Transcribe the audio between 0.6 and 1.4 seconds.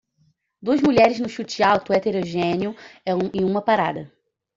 mulheres no